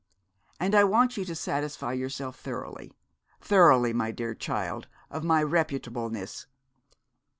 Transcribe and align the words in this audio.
And 0.59 0.73
I 0.73 0.83
want 0.83 1.15
you 1.15 1.23
to 1.25 1.35
satisfy 1.35 1.93
yourself 1.93 2.39
thoroughly 2.39 2.91
thoroughly, 3.39 3.93
my 3.93 4.09
dear 4.09 4.33
child, 4.33 4.87
of 5.11 5.23
my 5.23 5.43
reputableness. 5.43 6.47